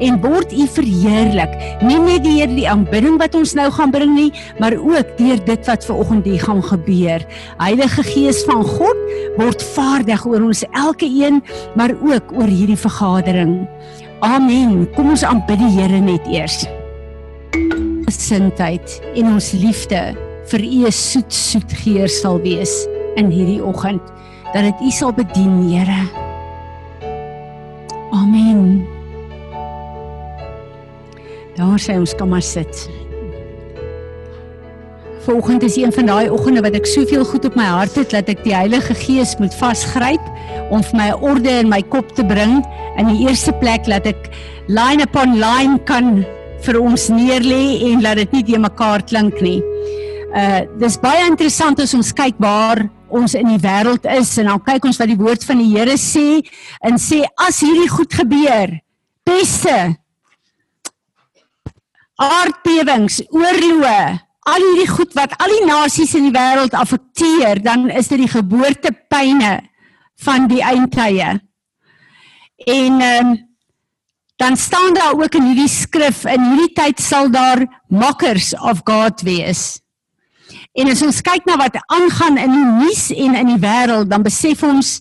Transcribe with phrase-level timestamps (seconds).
[0.00, 1.52] en word U verheerlik.
[1.84, 4.30] Nie net deur die aanbidding wat ons nou gaan bring nie,
[4.60, 7.24] maar ook deur dit wat ver oggend hier gaan gebeur.
[7.60, 9.04] Heilige Gees van God,
[9.38, 11.42] word vaardig oor ons elke een,
[11.76, 13.58] maar ook oor hierdie vergadering.
[14.24, 14.86] Amen.
[14.96, 16.64] Kom ons aanbid die Here net eers.
[18.06, 20.00] Gesindheid en ons liefde
[20.50, 22.72] vir U soet soet geur sal wees
[23.18, 24.02] in hierdie oggend
[24.54, 26.02] dat dit U sal bedien, Here.
[28.16, 28.95] Amen.
[31.56, 32.84] Daar sê ons kom maar sit.
[35.24, 38.28] Vanoggend is een van daai oggende wat ek soveel goed op my hart het dat
[38.30, 40.22] ek die Heilige Gees moet vasgryp
[40.70, 42.60] om vir my orde in my kop te bring.
[43.00, 44.28] In die eerste plek laat ek
[44.68, 46.20] line upon line kan
[46.66, 49.58] vir ons neerlê en laat dit nie te mekaar klink nie.
[50.36, 54.62] Uh dis baie interessant as ons kyk waar ons in die wêreld is en dan
[54.66, 56.42] kyk ons wat die woord van die Here sê
[56.84, 58.76] en sê as hierdie goed gebeur,
[59.24, 59.96] peste,
[62.16, 64.00] aardbewings, oorloë,
[64.46, 68.30] al hierdie goed wat al die nasies in die wêreld affekteer, dan is dit die
[68.30, 69.58] geboortepyne
[70.24, 71.34] van die eindtye.
[72.66, 73.34] En ehm um,
[74.36, 79.22] dan staan daar ook in hierdie skrif in hierdie tyd sal daar mockers of God
[79.24, 79.78] wees.
[80.76, 84.26] En as ons kyk na wat aangaan in die nuus en in die wêreld, dan
[84.26, 84.98] besef ons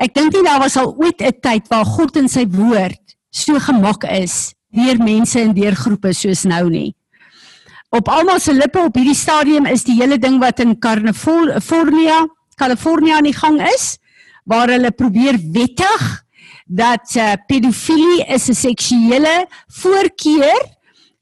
[0.00, 3.60] ek dink nie daar was al ooit 'n tyd waar God in sy woord so
[3.60, 6.90] gemak is deur mense en deur groepe soos nou nie.
[7.92, 12.22] Op almal se lippe op hierdie stadium is die hele ding wat in California,
[12.56, 13.98] California aan die gang is,
[14.48, 16.06] waar hulle probeer wettig
[16.66, 20.62] dat uh, pedofilie is 'n seksuele voorkeur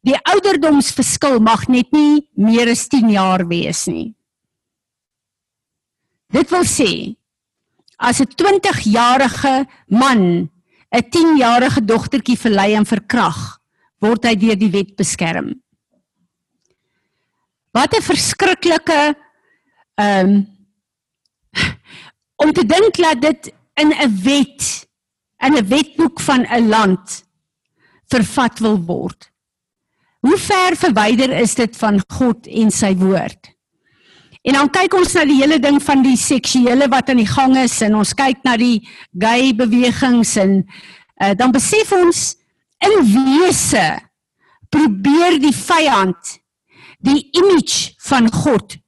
[0.06, 4.14] die ouderdomsverskil mag net nie meer as 10 jaar wees nie.
[6.30, 7.16] Dit wil sê
[7.98, 10.48] as 'n 20-jarige man
[10.90, 13.60] 'n 10-jarige dogtertjie verlei en verkrag,
[14.02, 15.54] word hy deur die wet beskerm.
[17.70, 19.14] Wat 'n verskriklike
[19.94, 20.58] ehm um,
[22.42, 24.86] om te dink dat dit in 'n wet
[25.38, 27.24] in 'n wetboek van 'n land
[28.08, 29.30] vervat wil word.
[30.20, 33.54] Hoe ver verwyder is dit van God en sy woord?
[34.42, 37.58] En dan kyk ons na die hele ding van die seksuele wat aan die gang
[37.60, 38.80] is en ons kyk na die
[39.20, 42.22] gay bewegings en uh, dan besef ons
[42.80, 43.84] in wese
[44.72, 46.38] probeer die vyand
[47.04, 48.78] die image van God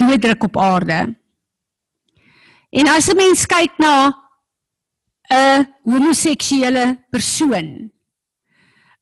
[0.00, 0.98] doodruk op aarde.
[2.70, 4.14] En as 'n mens kyk na
[5.30, 7.90] 'n homoseksuele persoon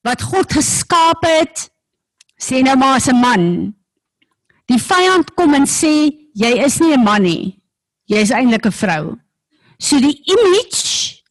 [0.02, 1.70] wat God geskaap het,
[2.36, 3.77] sê nou maar as 'n man.
[4.68, 7.58] Die vyand kom en sê jy is nie 'n man nie.
[8.06, 9.18] Jy is eintlik 'n vrou.
[9.78, 11.22] So die image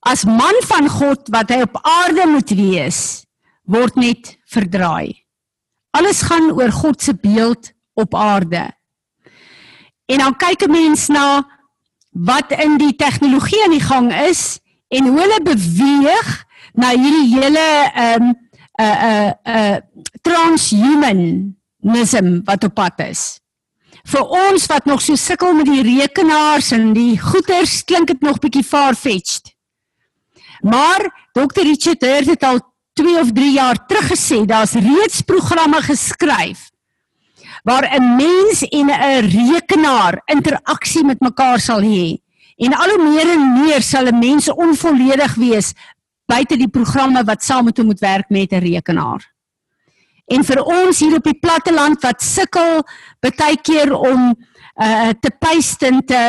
[0.00, 3.24] as man van God wat hy op aarde moet wees,
[3.64, 5.14] word net verdraai.
[5.92, 8.72] Alles gaan oor God se beeld op aarde.
[10.06, 11.46] En dan kyk 'n mens na
[12.10, 17.66] wat in die tegnologie aan die gang is en hoe hulle beweeg na hierdie hele
[17.94, 18.34] ehm um,
[18.80, 19.76] 'n uh, 'n uh,
[20.22, 23.40] 'n uh, transhumanism wat op pad is.
[24.04, 28.40] Vir ons wat nog so sukkel met die rekenaars en die goeters klink dit nog
[28.40, 29.54] bietjie far-fetched.
[30.62, 31.62] Maar Dr.
[31.62, 32.60] Richard Hurt het al
[32.94, 36.70] 2 of 3 jaar terug gesê daar's reeds programme geskryf
[37.64, 42.18] waar 'n mens en 'n rekenaar interaksie met mekaar sal hê.
[42.56, 45.72] En al hoe meer en meer sal 'n mens onvolledig wees
[46.26, 49.32] buite die programme wat saam met hom moet werk met 'n rekenaar.
[50.32, 52.80] En vir ons hier op die platte land wat sukkel
[53.20, 54.32] baie keer om
[54.80, 56.22] uh te paste en te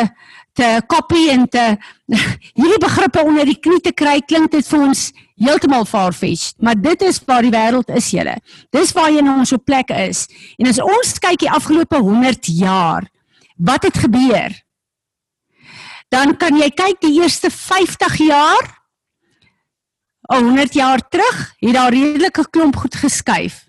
[0.54, 1.64] te copy en te
[2.60, 5.08] hierdie begrippe onder die knie te kry, klink dit vir ons
[5.42, 8.36] heeltemal far-fetched, maar dit is waar die wêreld is julle.
[8.76, 10.28] Dis waar jy nou op plek is.
[10.62, 13.10] En as ons kyk die afgelope 100 jaar,
[13.58, 14.54] wat het gebeur?
[16.14, 18.70] Dan kan jy kyk die eerste 50 jaar
[20.30, 23.64] 100 jaar terug het daar redelike klomp goed geskuif.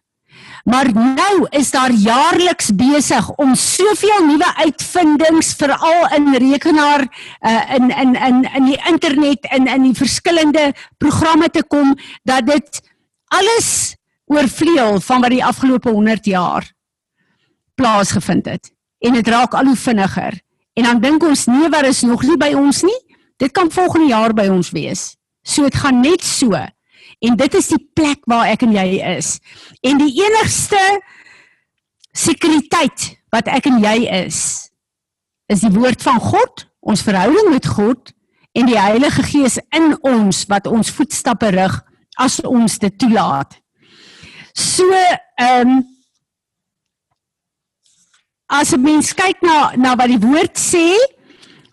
[0.65, 7.05] Maar nou is daar jaarliks besig om soveel nuwe uitvindings veral in rekenaar
[7.41, 12.47] uh, in in in in die internet in, in die verskillende programme te kom dat
[12.47, 12.81] dit
[13.25, 16.73] alles oorvleuel van wat die afgelope 100 jaar
[17.75, 18.73] plaasgevind het.
[18.99, 20.41] En dit raak al hoe vinniger.
[20.73, 23.01] En dan dink ons nee, wat is nog nie by ons nie?
[23.37, 25.17] Dit kan volgende jaar by ons wees.
[25.43, 26.57] So dit gaan net so.
[27.25, 29.39] En dit is die plek waar ek en jy is.
[29.87, 30.81] En die enigste
[32.15, 34.43] sekuriteit wat ek en jy is
[35.53, 38.15] is die woord van God, ons verhouding met God
[38.57, 41.75] en die Heilige Gees in ons wat ons voetstappe rig
[42.23, 43.53] as ons dit toelaat.
[44.55, 45.83] So ehm um,
[48.49, 50.95] as 'n mens kyk na na wat die woord sê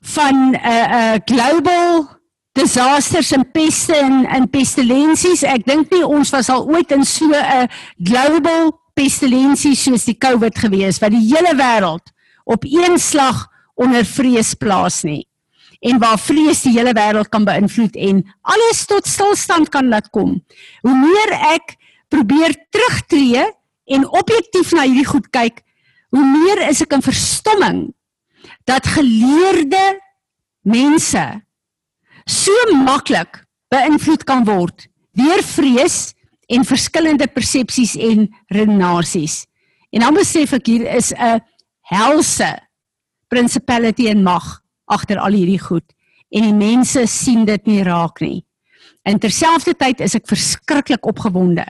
[0.01, 2.20] van 'n uh, eh, 'n uh, eh, global
[2.57, 7.31] disasters en peste en en pestilensies, ek dink nie ons was al ooit in so
[7.31, 12.11] 'n global pestilensie soos die COVID gewees wat die hele wêreld
[12.45, 15.25] op een slag onder vrees plaas nie
[15.81, 20.37] en waar vrees die hele wêreld kan beïnvloed en alles tot stilstand kan laat kom.
[20.85, 21.75] Hoe meer ek
[22.13, 23.47] probeer terugtreë
[23.95, 25.63] en objektief na hierdie goed kyk,
[26.13, 27.79] hoe meer is ek in verstomming
[28.69, 29.97] dat geleerde
[30.61, 31.23] mense
[32.31, 33.41] so maklik
[33.71, 34.87] beïnvloed kan word
[35.17, 36.13] deur vrees
[36.51, 39.45] en verskillende persepsies en redenasies.
[39.91, 41.39] En dan besef ek hier is 'n
[41.91, 42.51] helse
[43.27, 45.87] principality en mag agter al hierdie goed
[46.31, 48.45] en die mense sien dit nie raak nie.
[49.03, 51.65] In terselfdertyd is ek verskriklik opgewonde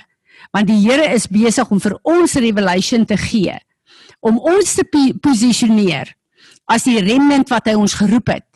[0.51, 3.57] want die Here is besig om vir ons revelation te gee
[4.21, 4.85] om ons te
[5.21, 6.13] posisioneer
[6.65, 8.50] as die remnant wat hy ons geroep het.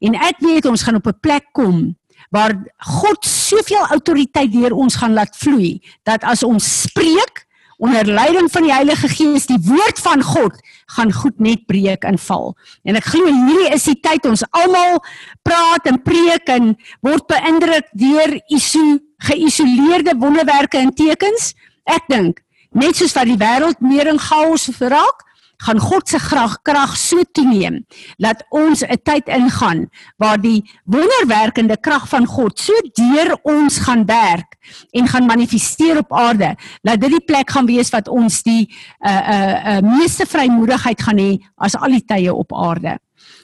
[0.00, 1.96] En ek weet ons gaan op 'n plek kom
[2.30, 7.46] waar God soveel autoriteit deur ons gaan laat vloei dat as ons spreek
[7.80, 10.58] onder leiding van die Heilige Gees die woord van God
[10.96, 12.52] gaan goed net breek en val.
[12.84, 15.00] En ek glo hierdie is die tyd ons almal
[15.46, 16.74] praat en preek en
[17.06, 19.00] word beïndruk deur isu
[19.30, 21.54] geïsoleerde wonderwerke en tekens.
[21.88, 22.44] Ek dink
[22.76, 25.24] net soos wat die wêreld meer in chaos verraak,
[25.64, 27.84] gaan God se krag krag so toeneem
[28.18, 34.04] dat ons 'n tyd ingaan waar die wonderwerkende krag van God so deur ons gaan
[34.06, 34.56] werk
[34.90, 39.10] en gaan manifesteer op aarde dat dit die plek gaan wees wat ons die uh
[39.10, 42.98] uh, uh meeste vrymoedigheid gaan hê as al die tye op aarde.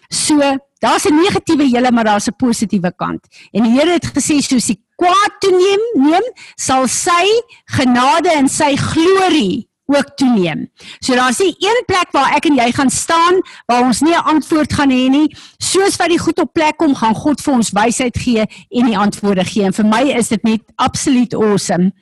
[0.08, 0.38] So
[0.78, 3.26] daar's 'n negatiewe hele maar daar's 'n positiewe kant.
[3.52, 7.26] En die Here het gesê soos die kwaad toeneem, neem sal sy
[7.64, 10.67] genade en sy glorie ook toeneem.
[10.99, 14.29] So daar's nie een plek waar ek en jy gaan staan waar ons nie 'n
[14.35, 15.37] antwoord gaan hê nie.
[15.59, 18.99] Soos wat die goed op plek kom, gaan God vir ons wysheid gee en die
[18.99, 19.65] antwoorde gee.
[19.65, 21.93] En vir my is dit net absoluut awesome.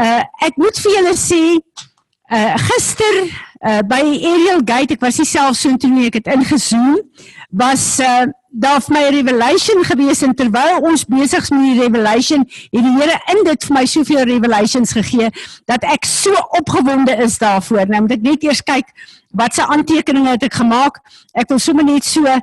[0.00, 1.58] Uh ek moet vir julle sê
[2.32, 3.14] uh gister
[3.66, 7.00] uh by Ariel Gate, ek was nie self so intoe nie, ek het ingezoom,
[7.50, 12.42] was uh daar vir my revelation gewees en terwyl ons besig is met die revelation
[12.48, 15.30] het die Here in dit vir my soveel revelations gegee
[15.70, 17.86] dat ek so opgewonde is daarvoor.
[17.86, 18.90] Nou moet ek net eers kyk
[19.38, 20.98] wat se aantekeninge het ek gemaak.
[21.38, 22.40] Ek wil sommer net so uh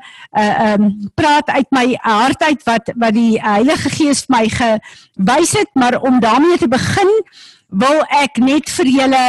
[0.72, 0.90] um
[1.20, 6.00] praat uit my hart uit wat wat die Heilige Gees vir my gewys het, maar
[6.00, 7.12] om daarmee te begin
[7.68, 9.26] wil ek net vir julle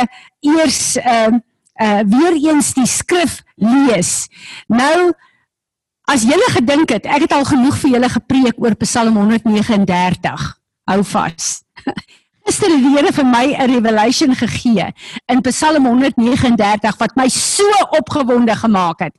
[0.47, 1.35] eers uh
[1.83, 4.29] uh weer eens die skrif lees.
[4.71, 5.13] Nou
[6.08, 10.44] As julle gedink het, ek het al genoeg vir julle gepreek oor Psalm 139.
[10.88, 11.49] Hou vas.
[12.49, 14.86] Gister het die Here vir my 'n revelation gegee
[15.29, 19.12] in Psalm 139 wat my so opgewonde gemaak het.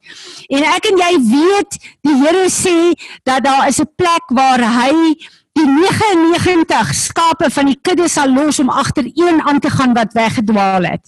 [0.50, 5.14] En ek en jy weet, die Here sê dat daar is 'n plek waar hy
[5.54, 10.14] die 99 skape van die kudde sal los om agter een aan te gaan wat
[10.14, 11.06] weggedwaal het.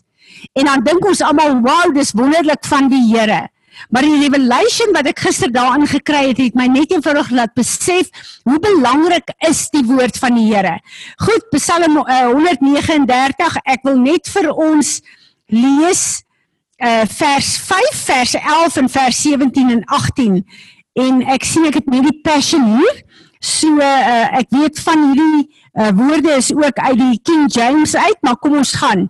[0.54, 3.50] En dan dink ons almal, "Wow, dis wonderlik van die Here."
[3.90, 8.10] Maar die revelation wat ek gister daarin gekry het, het my net eenvoudig laat besef
[8.48, 10.78] hoe belangrik is die woord van die Here.
[11.26, 15.00] Goed, Psalm uh, eh, 139, ek wil net vir ons
[15.52, 16.04] lees
[16.82, 20.40] uh vers 5, vers 11 en vers 17 en 18.
[20.98, 23.02] En ek sien ek het net die passion hier.
[23.42, 25.46] So uh ek weet van hierdie
[25.78, 29.10] uh woorde is ook uit die King James uit, maar kom ons gaan.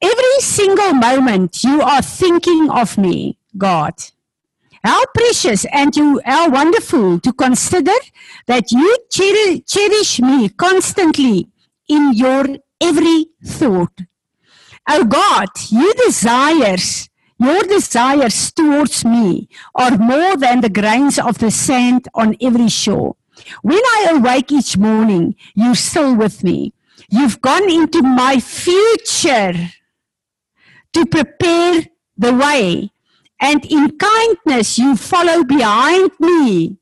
[0.00, 3.39] Every single moment you are thinking of me.
[3.56, 3.94] God.
[4.82, 7.98] How precious and you how wonderful to consider
[8.46, 11.48] that you cherish me constantly
[11.88, 12.46] in your
[12.80, 13.92] every thought.
[14.88, 21.50] Oh God, your desires, your desires towards me are more than the grains of the
[21.50, 23.16] sand on every shore.
[23.62, 26.72] When I awake each morning, you're still with me.
[27.10, 29.54] You've gone into my future
[30.92, 32.90] to prepare the way
[33.40, 36.76] and in kindness you follow behind me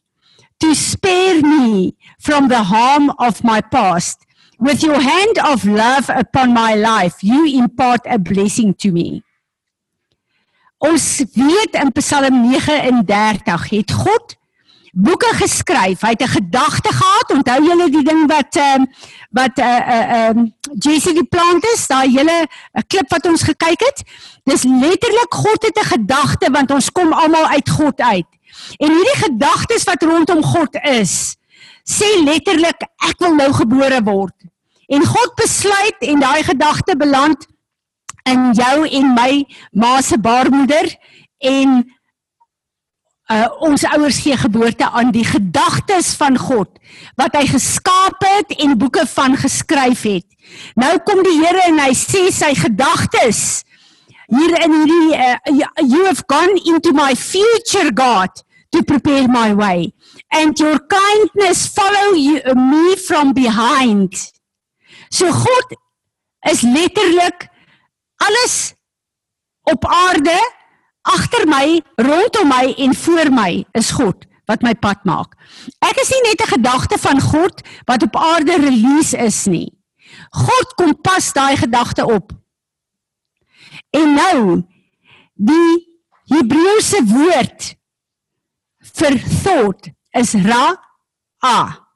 [0.61, 4.27] to spare me from the harm of my past.
[4.59, 9.23] With your hand of love upon my life, you impart a blessing to me.
[10.79, 14.38] Ons weet in Psalm 39 het God
[14.99, 16.01] boeke geskryf.
[16.03, 17.33] Hy het 'n gedagte gehad.
[17.37, 18.87] Onthou julle die ding wat ehm uh,
[19.31, 20.47] wat uh, eh, uh, eh, um, ehm,
[20.79, 24.03] JC die plant is, daai hele 'n klip wat ons gekyk het.
[24.45, 28.31] Dis letterlik God het 'n gedagte want ons kom almal uit God uit.
[28.77, 31.37] En hierdie gedagtes wat rondom God is,
[31.85, 34.35] sê letterlik ek wil nou gebore word.
[34.87, 37.47] En God besluit en daai gedagte beland
[38.23, 40.97] in jou en my ma se baarmoeder
[41.39, 41.98] en
[43.29, 46.71] uh, ons ouers gee geboorte aan die gedagtes van God
[47.21, 50.27] wat hy geskaap het en boeke van geskryf het.
[50.81, 53.63] Nou kom die Here en hy sê sy gedagtes
[54.29, 55.37] hier in hierdie uh,
[55.85, 58.33] you have gone into my future God
[58.73, 59.93] to prepare my way
[60.33, 64.13] and your kindness follow you, me from behind.
[65.11, 65.77] So God
[66.49, 67.49] is letterlik
[68.21, 68.75] alles
[69.69, 70.37] op aarde
[71.09, 75.35] agter my, rondom my en voor my is God wat my pad maak.
[75.85, 79.73] Ek is nie net 'n gedagte van God wat op aarde release is nie.
[80.31, 82.33] God kom pas daai gedagte op.
[83.91, 84.63] En nou
[85.35, 85.87] die
[86.29, 87.77] Hebreëse woord
[88.81, 90.77] vir thought is ra
[91.45, 91.89] a.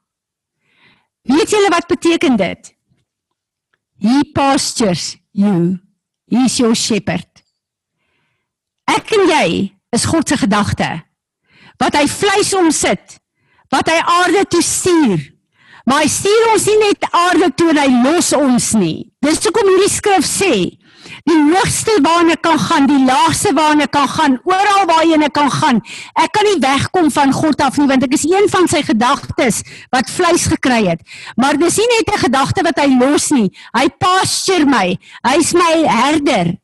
[1.21, 2.73] Weet julle wat beteken dit?
[3.97, 5.79] He pastures you.
[6.27, 7.42] He is your shepherd.
[8.89, 9.47] Ek en jy
[9.95, 10.89] is God se gedagte.
[11.81, 13.19] Wat hy vleis omsit,
[13.73, 15.21] wat hy aarde toe stuur.
[15.89, 19.11] Maar hy stuur ons nie net aarde toe en hy los ons nie.
[19.23, 20.53] Dis hoekom hierdie skrif sê,
[21.27, 25.81] die hoogste waarna kan gaan, die laagste waarna kan gaan, oral waar jy kan gaan.
[26.19, 29.61] Ek kan nie wegkom van God af nie want ek is een van sy gedagtes
[29.91, 31.03] wat vleis gekry het.
[31.35, 33.51] Maar dis nie net 'n gedagte wat hy los nie.
[33.75, 34.97] Hy pasture my.
[35.23, 36.62] Hy's my herder.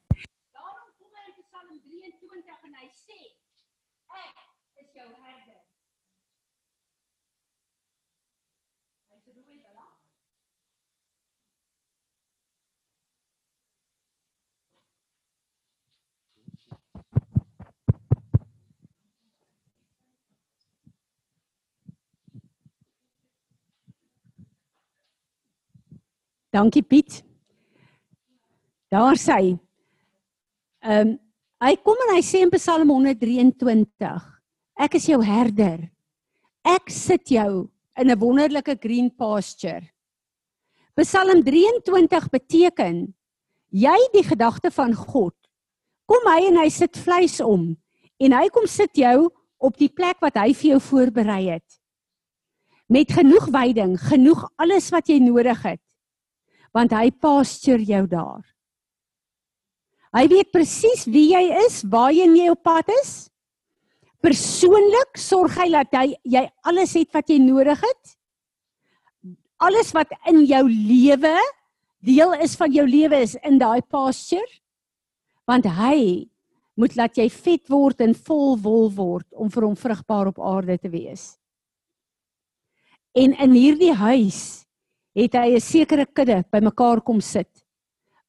[26.49, 27.23] Dankie Piet.
[28.89, 29.57] Daar sê
[30.81, 31.17] Ehm um,
[31.59, 33.43] hy kom en hy sê in Psalm 123
[34.79, 35.89] Ek is jou herder.
[36.63, 37.67] Ek sit jou
[37.99, 39.91] in 'n wonderlike green pasture.
[40.95, 43.15] Psalm 23 beteken
[43.69, 45.35] jy die gedagte van God.
[46.05, 47.77] Kom hy en hy sit vleis om
[48.19, 49.29] en hy kom sit jou
[49.59, 51.79] op die plek wat hy vir jou voorberei het.
[52.89, 55.81] Met genoeg veiding, genoeg alles wat jy nodig het
[56.71, 58.43] want hy pasture jou daar.
[60.13, 63.28] Hy weet presies wie jy is, waarheen jy op pad is.
[64.19, 68.15] Persoonlik sorg hy dat hy jy alles het wat jy nodig het.
[69.63, 71.35] Alles wat in jou lewe
[72.03, 74.47] deel is van jou lewe is in daai pasture.
[75.47, 76.27] Want hy
[76.79, 80.77] moet laat jy vet word en vol wol word om vir hom vrugbaar op aarde
[80.79, 81.33] te wees.
[83.15, 84.65] En in hierdie huis
[85.17, 87.49] het hy 'n sekere kudde bymekaar kom sit.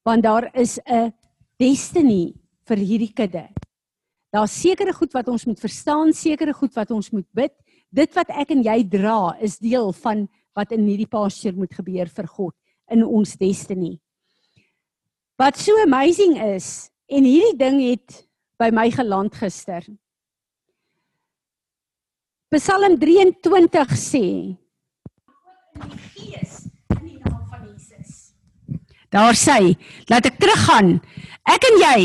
[0.03, 1.13] Want daar is 'n
[1.59, 2.33] destiny
[2.65, 3.47] vir hierdie kudde.
[4.31, 7.53] Daar's sekere goed wat ons moet verstaan, sekere goed wat ons moet bid.
[7.91, 12.07] Dit wat ek en jy dra is deel van wat in hierdie pasture moet gebeur
[12.07, 12.55] vir God
[12.91, 13.97] in ons destiny.
[15.39, 18.23] Wat so amazing is en hierdie ding het
[18.61, 19.83] by my geland gister.
[22.51, 24.25] Psalm 23 sê
[25.81, 26.61] in die gees
[29.11, 29.75] Daar sê,
[30.07, 30.93] laat ek teruggaan.
[31.51, 32.03] Ek en jy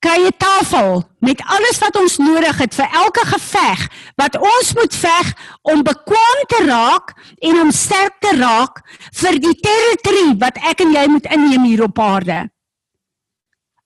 [0.00, 3.80] kry 'n tafel met alles wat ons nodig het vir elke geveg
[4.16, 5.26] wat ons moet veg
[5.62, 8.80] om bekwam te raak en om sterk te raak
[9.12, 12.48] vir die territory wat ek en jy moet inneem hier op aarde.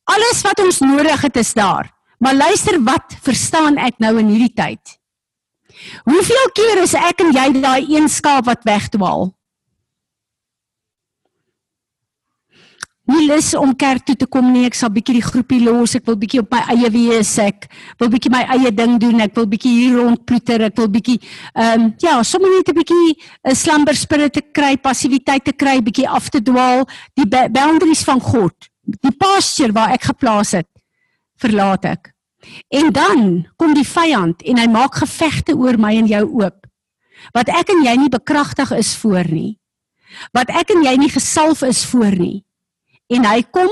[0.04, 1.90] Alles wat ons nodig het is daar.
[2.18, 4.98] Maar luister wat verstaan ek nou in hierdie tyd?
[6.04, 9.34] Hoeveel keer is ek en jy daai een skaap wat wegdwaal?
[13.10, 14.64] Nie lus om kerk toe te kom nie.
[14.68, 15.94] Ek sal bietjie die groepie los.
[15.98, 17.32] Ek wil bietjie op my eie wees.
[17.42, 17.68] Ek
[18.00, 19.20] wil bietjie my eie ding doen.
[19.24, 20.66] Ek wil bietjie hier rondploeter.
[20.70, 24.76] Ek wil bietjie ehm um, ja, sommer net 'n bietjie 'n slumber spirit te kry,
[24.76, 28.54] passiwiteit te kry, bietjie af te dwaal, die boundaries van God.
[28.84, 30.68] Die pasture waar ek geplaas het,
[31.40, 32.12] verlaat ek.
[32.68, 36.66] En dan kom die vyand en hy maak gevegte oor my en jou oop.
[37.32, 39.56] Wat ek en jy nie bekragtig is voor nie.
[40.32, 42.43] Wat ek en jy nie gesalf is voor nie
[43.12, 43.70] en hy kom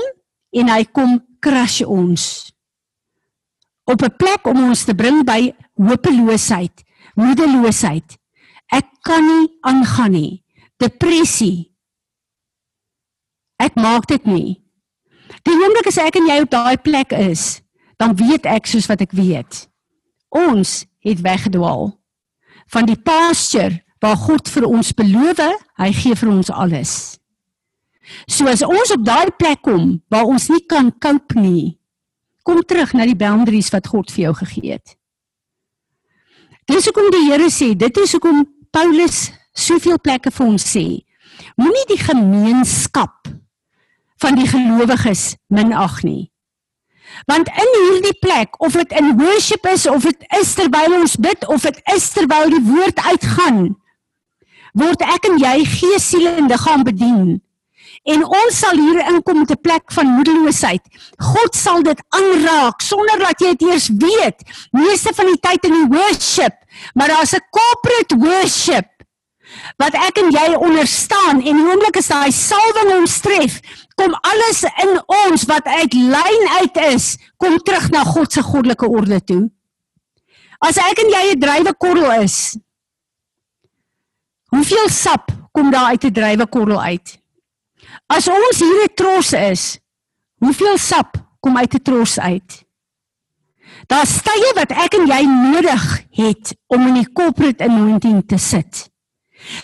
[0.53, 2.53] en hy kom crush ons
[3.83, 8.17] op 'n plek om ons te bring by hopeloosheid, moedeloosheid.
[8.67, 10.43] Ek kan nie aangaan nie.
[10.77, 11.71] Depressie.
[13.55, 14.63] Ek maak dit nie.
[15.43, 17.61] Die oomblik as ek en jy op daai plek is,
[17.97, 19.67] dan weet ek soos wat ek weet.
[20.29, 21.99] Ons het weggedwaal.
[22.67, 25.39] Van die pasture waar God vir ons beloof,
[25.77, 27.19] hy gee vir ons alles.
[28.27, 31.77] So as ons op daai plek kom waar ons nie kan cope nie,
[32.43, 34.97] kom terug na die boundaries wat God vir jou gegee het.
[36.67, 38.43] Dis hoekom die Here sê, dit is hoekom
[38.73, 40.85] Paulus soveel plekke vir ons sê,
[41.59, 43.31] moenie die gemeenskap
[44.23, 46.29] van die gelowiges minag nie.
[47.29, 51.47] Want in hierdie plek, of dit in worship is of dit is terwyl ons bid
[51.51, 53.59] of dit is terwyl die woord uitgaan,
[54.79, 57.27] word ek en jy gees, siel en liggaam bedien.
[58.03, 60.83] En ons sal hier inkom met 'n plek van moedeloosheid.
[61.17, 64.39] God sal dit aanraak sonder dat jy dit eers weet.
[64.71, 66.55] Meeste van die tyd in die worship,
[66.93, 68.91] maar daar's 'n corporate worship
[69.77, 73.59] wat ek en jy onderstaan en die oomblik as daai salwing ons tref,
[73.99, 78.89] kom alles in ons wat uit lyn uit is, kom terug na God se goddelike
[78.89, 79.51] orde toe.
[80.59, 82.57] As ek en jy 'n drywekorrel is,
[84.49, 87.22] hoeveel sap kom daar uit 'n drywekorrel uit?
[88.13, 89.79] As ons hier 'n tros is,
[90.37, 92.51] hoeveel sap kom uit 'n tros uit?
[93.87, 98.89] Daar stye wat ek en jy nodig het om in die corporate anointing te sit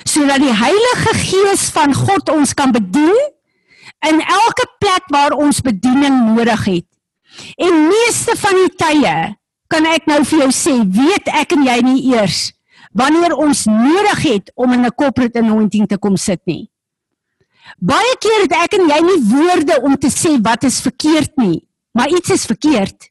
[0.03, 3.15] sodat die Heilige Gees van God ons kan bedien
[4.10, 6.88] in elke plek waar ons bediening nodig het.
[7.56, 9.15] En meeste van die tye
[9.72, 12.51] kan ek nou vir jou sê, weet ek en jy nie eers
[12.91, 16.70] wanneer ons nodig het om in 'n corporate anointing te kom sit nie.
[17.80, 21.62] Baie keer het ek en jy nie woorde om te sê wat is verkeerd nie,
[21.96, 23.08] maar iets is verkeerd.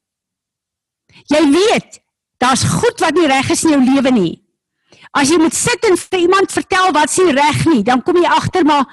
[1.32, 2.00] Jy weet,
[2.36, 4.34] daar's goed wat nie reg is in jou lewe nie.
[5.16, 8.28] As jy moet sit en vir iemand vertel wat s'ie reg nie, dan kom jy
[8.28, 8.84] agter maar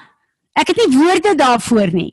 [0.56, 2.12] ek het nie woorde daarvoor nie.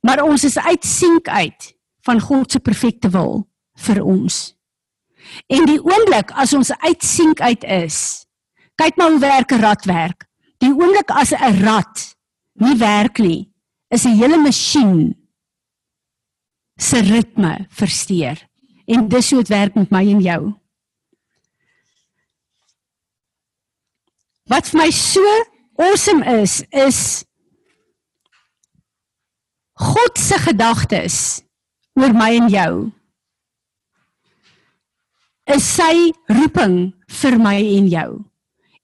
[0.00, 1.74] Maar ons is uitsink uit
[2.08, 3.44] van God se perfekte wil
[3.84, 4.38] vir ons.
[5.52, 8.24] En die oomblik as ons uitsink uit is,
[8.80, 10.24] kyk maar hoe werk 'n rad werk.
[10.58, 12.16] Die oomblik as 'n rad
[12.52, 13.50] nie werk nie,
[13.90, 15.14] is 'n hele masjien
[16.76, 18.48] se ritme versteur.
[18.86, 20.52] En dis hoe dit werk met my en jou.
[24.50, 25.22] Wat vir my so
[25.78, 27.24] awesome is, is
[29.80, 31.42] God se gedagtes
[31.94, 32.72] oor my en jou.
[35.50, 38.10] Is sy roeping vir my en jou.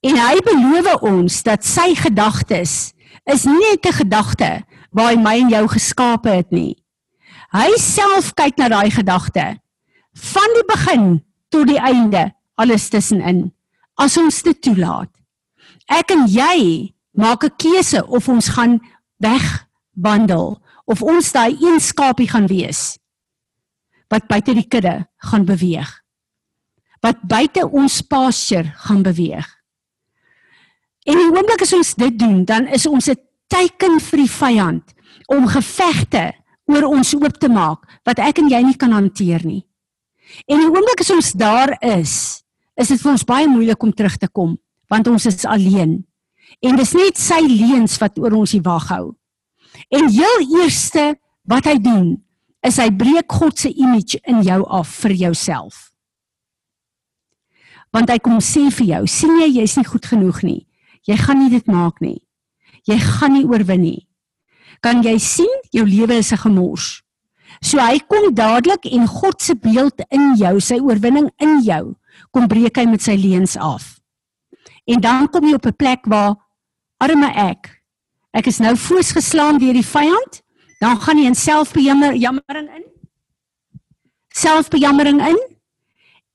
[0.07, 2.95] En hy beloof ons dat sy gedagtes
[3.27, 6.77] is nie 'n gedagte waar hy my en jou geskape het nie.
[7.53, 9.61] Hy self kyk na daai gedagte.
[10.15, 13.53] Van die begin tot die einde, alles tussenin,
[13.97, 15.11] as ons dit toelaat.
[15.89, 18.81] Ek en jy maak 'n keuse of ons gaan
[19.19, 22.99] wegwandel of ons daai een skapie gaan wees
[24.13, 25.91] wat buite die kudde gaan beweeg
[27.05, 29.47] wat buite ons pasture gaan beweeg
[31.07, 33.17] en die oomblik as ons dit doen dan is ons 'n
[33.49, 34.95] teken vir die vyand
[35.29, 36.33] om gevegte
[36.67, 39.65] oor ons oop te maak wat ek en jy nie kan hanteer nie
[40.47, 42.43] en die oomblik as ons daar is
[42.77, 45.99] is dit vir ons baie moeilik om terug te kom want ons is alleen.
[46.65, 49.15] En dis net sy leuns wat oor ons die wag hou.
[49.93, 51.15] En heel eerste
[51.51, 52.15] wat hy doen,
[52.67, 55.91] is hy breek God se image in jou af vir jouself.
[57.95, 60.63] Want hy kom sê vir jou, sien jy jy's nie goed genoeg nie.
[61.07, 62.21] Jy gaan nie dit maak nie.
[62.87, 64.07] Jy gaan nie oorwin nie.
[64.83, 67.03] Kan jy sien jou lewe is 'n gemors?
[67.63, 71.97] So hy kom dadelik en God se beeld in jou, sy oorwinning in jou,
[72.33, 74.01] kom breek hy met sy leuns af.
[74.87, 76.37] En dan kom jy op 'n plek waar
[76.99, 77.77] arme ek
[78.37, 80.43] ek is nou voorsgeslaan deur die vyand,
[80.81, 82.85] dan gaan jy in selfbejammering in.
[84.37, 85.39] Selfbejammering in.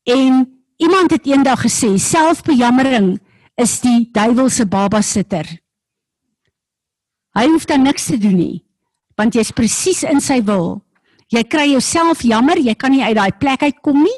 [0.10, 0.40] En
[0.82, 3.20] iemand het eendag gesê selfbejammering
[3.60, 5.48] is die duiwel se baba sitter.
[7.38, 8.64] Hy hoef dan niks te doen nie,
[9.20, 10.82] want jy's presies in sy wil.
[11.32, 14.18] Jy kry jouself jammer, jy kan nie uit daai plek uitkom nie.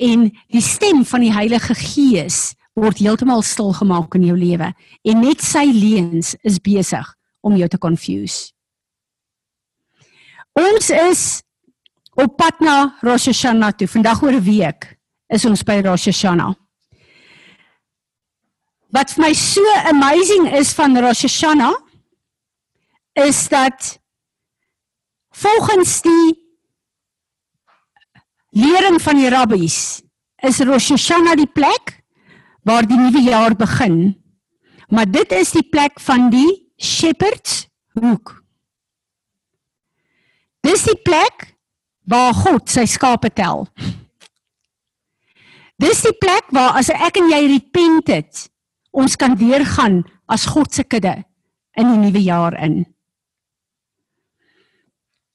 [0.00, 4.70] En die stem van die Heilige Gees word heeltemal stil gemaak in jou lewe
[5.04, 7.04] en net sy leuns is besig
[7.44, 8.54] om jou te confuse.
[10.56, 11.22] Ons is
[12.16, 13.88] op pad na Rosh Hashanah toe.
[13.88, 14.96] Vandag oor 'n week
[15.28, 16.54] is ons by Rosh Hashanah.
[18.90, 21.76] Wat vir my so amazing is van Rosh Hashanah
[23.14, 23.98] is dat
[25.30, 26.34] volgens die
[28.50, 30.02] lering van die rabbies
[30.42, 32.00] is Rosh Hashanah die plek
[32.66, 34.16] waar die nuwe jaar begin.
[34.90, 38.34] Maar dit is die plek van die shepherds hoek.
[40.66, 41.54] Dis die plek
[42.10, 43.68] waar God sy skape tel.
[45.80, 48.49] Dis die plek waar as ek en jy repent het,
[48.90, 51.22] ons kan deurgaan as God se kudde
[51.78, 52.84] in die nuwe jaar in.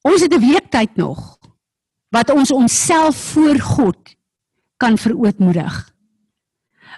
[0.05, 1.39] Ons het 'n week tyd nog
[2.09, 4.15] wat ons onsself voor God
[4.77, 5.93] kan verootmoedig.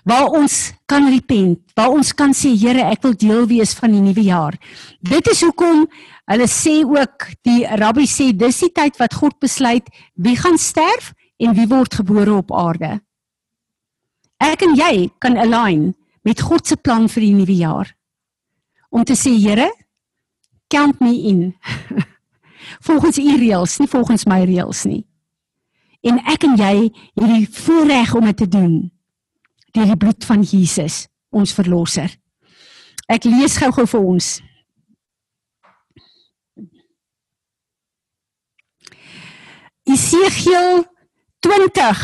[0.03, 4.01] Waar ons kan repent, waar ons kan sê Here, ek wil deel wees van die
[4.01, 4.55] nuwe jaar.
[5.01, 5.87] Dit is hoekom
[6.25, 11.13] hulle sê ook die rabbi sê dis die tyd wat God besluit wie gaan sterf
[11.37, 12.99] en wie word gebore op aarde.
[14.37, 15.95] Ek en jy kan align
[16.27, 17.93] met God se plan vir die nuwe jaar.
[18.91, 19.69] Om te sê Here,
[20.67, 21.55] count me in.
[22.87, 25.05] volgens u reëls, nie volgens my reëls nie.
[26.03, 28.77] En ek en jy het die voorreg om dit te doen
[29.75, 32.09] deur die bloed van Jesus, ons verlosser.
[33.05, 34.29] Ek lees gou-gou vir ons.
[39.85, 40.81] Esegiel
[41.45, 42.01] 20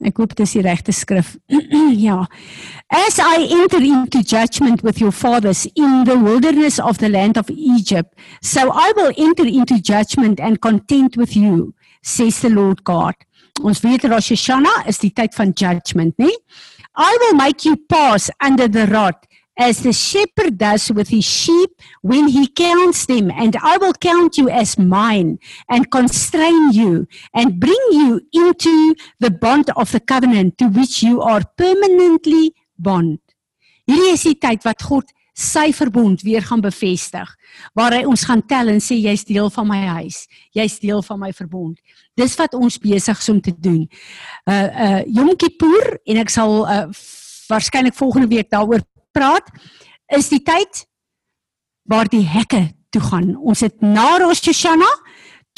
[0.00, 1.34] Ek hoop dit die regte skrif.
[2.06, 2.24] ja.
[2.88, 7.50] As I enter into judgment with your fathers in the wilderness of the land of
[7.50, 13.14] Egypt, so I will enter into judgment and content with you, says the Lord God.
[13.62, 16.32] Ons weet Rosh Hashanah is die tyd van judgment, nê?
[16.96, 19.20] I will make you pass under the rod
[19.60, 21.70] as the shepherd does with his sheep
[22.00, 27.60] when he counts them, and I will count you as mine and constrain you and
[27.60, 33.20] bring you into the bond of the covenant to which you are permanently bond.
[33.86, 37.28] Hierdie is die tyd wat God sy verbond weer gaan bevestig
[37.76, 40.24] waar hy ons gaan tel en sê jy's deel van my huis.
[40.56, 41.80] Jy's deel van my verbond.
[42.16, 43.84] Dis wat ons besig is om te doen.
[44.48, 46.84] Uh uh Yom Kippur en ek sal uh
[47.50, 49.50] waarskynlik volgende week daaroor praat
[50.16, 50.84] is die tyd
[51.90, 53.34] waar die hekke toe gaan.
[53.36, 54.96] Ons het na Rosh Hashanah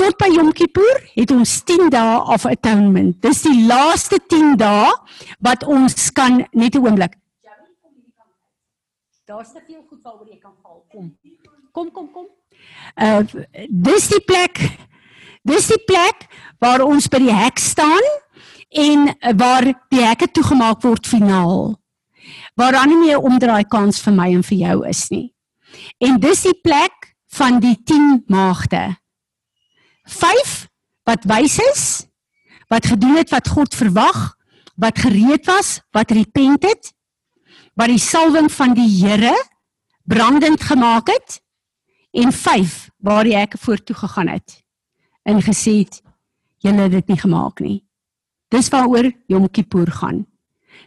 [0.00, 3.18] tot by Yom Kippur het ons 10 dae of atonement.
[3.22, 4.92] Dis die laaste 10 dae
[5.44, 7.16] wat ons kan net 'n oomblik.
[9.24, 10.84] Daar's te veel goed waaroor jy kan val.
[10.90, 11.16] Kom.
[11.72, 12.26] Kom kom kom.
[12.96, 13.22] Uh
[13.68, 14.58] dis die plek.
[15.42, 16.26] Dis die plek
[16.58, 18.02] waar ons by die hek staan
[18.68, 21.81] en waar die hekke toegemaak word finaal
[22.62, 25.32] waar dan nie meer omdraai kans vir my en vir jou is nie.
[25.98, 28.82] En dis die plek van die 10 maagde.
[30.06, 30.52] 5
[31.08, 31.84] wat wys is,
[32.70, 34.20] wat gedoen het wat God verwag,
[34.78, 36.92] wat gereed was, wat repent het,
[37.74, 39.34] wat die salwing van die Here
[40.06, 41.40] brandend gemaak het
[42.14, 44.60] en 5 waar die hekke voortoe gegaan het
[45.26, 46.02] en gesê het
[46.62, 47.80] julle het dit nie gemaak nie.
[48.54, 50.26] Dis waaroor Yom Kippur gaan.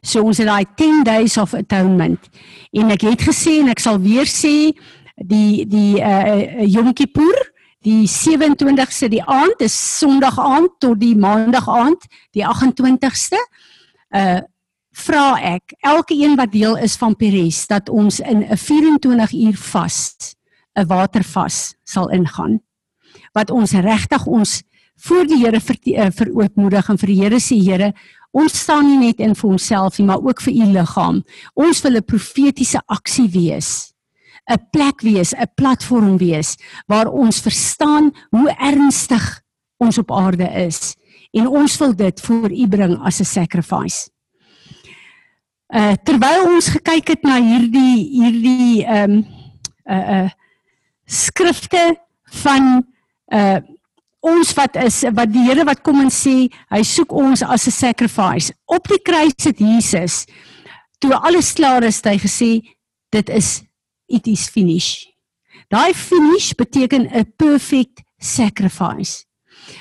[0.01, 2.29] So ons het daai 10 days of atonement.
[2.71, 4.71] En ek het gesê en ek sal weer sê
[5.15, 7.35] die die uh Yom Kippur,
[7.85, 13.39] die 27ste die aand, dis Sondag aand tot die Maandag aand, die 28ste.
[14.09, 14.41] Uh
[14.95, 19.57] vra ek elke een wat deel is van Peres dat ons in 'n 24 uur
[19.57, 20.15] vas
[20.79, 22.61] 'n watervas sal ingaan
[23.33, 24.63] wat ons regtig ons
[24.95, 25.59] voor die Here
[26.11, 27.93] verootmoedig en vir die Here sê Here
[28.35, 31.23] Ons staan nie net in vir onsself nie, maar ook vir u liggaam.
[31.55, 33.93] Ons wil 'n profetiese aksie wees.
[34.51, 39.41] 'n Plek wees, 'n platform wees waar ons verstaan hoe ernstig
[39.77, 40.95] ons op aarde is
[41.31, 44.09] en ons wil dit voor u bring as 'n sacrifice.
[45.73, 49.25] Uh terwyl ons gekyk het na hierdie hierdie ehm um,
[49.85, 50.29] uh uh
[51.05, 52.85] skrifte van
[53.33, 53.57] uh
[54.25, 57.71] ons wat is wat die Here wat kom en sê hy soek ons as 'n
[57.71, 58.53] sacrifice.
[58.65, 60.25] Op die kruis het Jesus
[60.99, 62.61] toe alles klaar is, hy gesê
[63.11, 63.61] dit is
[64.07, 65.05] it is finish.
[65.69, 69.25] Daai finish beteken 'n perfect sacrifice.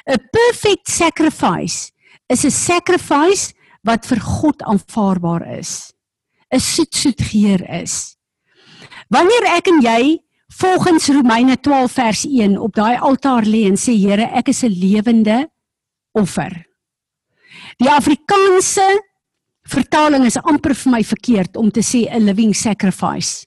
[0.06, 1.92] 'n Perfect sacrifice
[2.28, 3.52] is 'n sacrifice
[3.82, 5.92] wat vir God aanvaarbaar is.
[6.52, 8.16] 'n soet soet geur is.
[9.08, 10.23] Wanneer ek en jy
[10.56, 14.70] volgens Romeine 12 vers 1 op daai altaar lê en sê Here, ek is 'n
[14.70, 15.50] lewende
[16.12, 16.66] offer.
[17.76, 18.86] Die Afrikaanse
[19.62, 23.46] vertaling is amper vir my verkeerd om te sê 'n living sacrifice.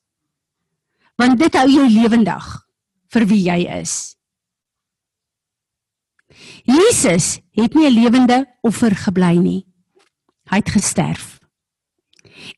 [1.16, 2.66] Want dit hou jou lewendig
[3.10, 4.16] vir wie jy is.
[6.64, 9.66] Jesus het nie 'n lewende offer gebly nie.
[10.50, 11.40] Hy het gesterf.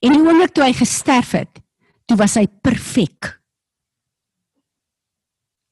[0.02, 1.60] En die oomblik toe hy gesterf het,
[2.06, 3.39] toe was hy perfek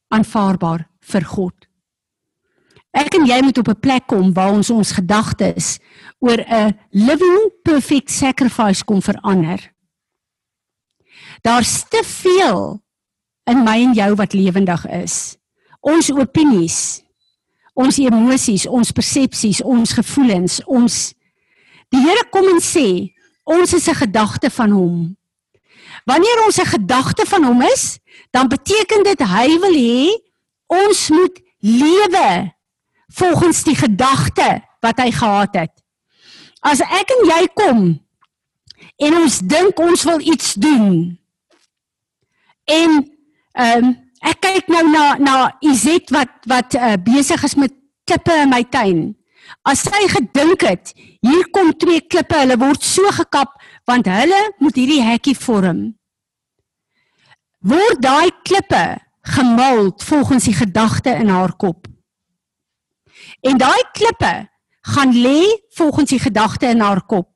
[0.08, 1.66] aanvaarbaar vir God.
[2.96, 5.78] Ek en jy moet op 'n plek kom waar ons ons gedagtes
[6.18, 9.74] oor 'n living perfect sacrifice kom verander.
[11.42, 12.82] Daar's te veel
[13.44, 15.36] in my en jou wat lewendig is.
[15.80, 17.02] Ons opinies,
[17.74, 21.14] ons emosies, ons persepsies, ons gevoelens, ons
[21.88, 23.14] Die Here kom en sê,
[23.48, 25.16] ons is 'n gedagte van hom.
[26.08, 27.98] Wanneer ons 'n gedagte van hom is,
[28.30, 30.04] dan beteken dit hy wil hê
[30.66, 32.54] ons moet lewe
[33.12, 35.74] volgens die gedagte wat hy gehad het.
[36.60, 37.80] As ek en jy kom
[38.96, 41.18] en ons dink ons wil iets doen.
[42.64, 42.90] En
[43.52, 47.72] ehm um, ek kyk nou na na Izet wat wat uh, besig is met
[48.04, 49.14] klippe in my tuin.
[49.62, 54.76] As sy gedink het, hier kom twee klippe, hulle word so gekap want hulle moet
[54.76, 55.97] hierdie hekkie vorm.
[57.58, 58.98] Word daai klippe
[59.34, 61.86] gemuld volgens die gedagte in haar kop.
[63.40, 64.48] En daai klippe
[64.94, 65.42] gaan lê
[65.74, 67.28] volgens die gedagte in haar kop.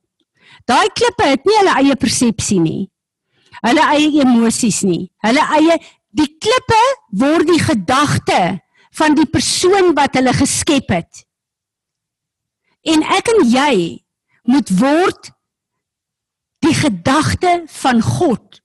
[0.65, 2.87] Daai klippe het nie hulle eie persepsie nie.
[3.67, 5.11] Hulle eie emosies nie.
[5.27, 5.79] Hulle eie
[6.15, 6.81] die klippe
[7.19, 8.41] word die gedagte
[8.95, 11.27] van die persoon wat hulle geskep het.
[12.87, 13.75] En ek en jy
[14.47, 15.31] moet word
[16.63, 18.62] die gedagte van God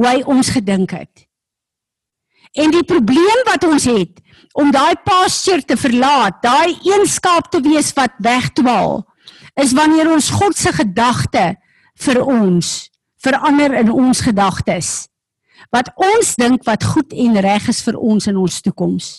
[0.00, 1.26] hoe hy ons gedink het.
[2.56, 4.22] En die probleem wat ons het
[4.56, 9.04] om daai pasture te verlaat, daai een skaap te wees wat wegdwaal,
[9.60, 11.52] is wanneer ons God se gedagte
[12.00, 12.88] vir ons
[13.20, 15.10] verander in ons gedagtes.
[15.68, 19.12] Wat ons dink wat goed en reg is vir ons in ons toekoms.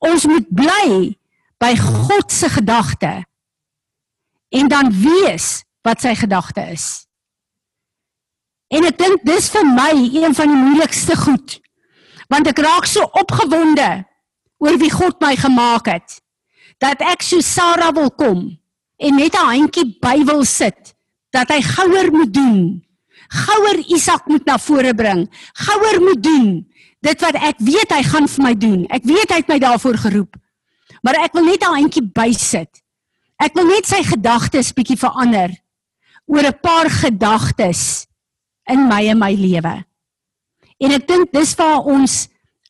[0.00, 1.12] Ons moet bly
[1.60, 3.12] by God se gedagte
[4.48, 7.03] en dan weet wat sy gedagte is.
[8.74, 11.58] En ek dink dis vir my een van die moeilikste goed.
[12.32, 13.88] Want ek raak so opgewonde
[14.58, 16.20] oor wie God my gemaak het
[16.82, 18.40] dat ek so Sarah wil kom
[18.98, 20.94] en net 'n handjie Bybel sit
[21.30, 22.82] dat hy gouer moet doen.
[23.28, 25.28] Gouer Isak moet na vore bring.
[25.54, 26.66] Gouer moet doen
[27.00, 28.86] dit wat ek weet hy gaan vir my doen.
[28.88, 30.36] Ek weet hy het my daarvoor geroep.
[31.02, 32.82] Maar ek wil net 'n handjie bysit.
[33.38, 35.50] Ek wil net sy gedagtes bietjie verander
[36.26, 38.06] oor 'n paar gedagtes
[38.70, 39.74] in my en my lewe.
[40.80, 42.24] En ek dink dis waar ons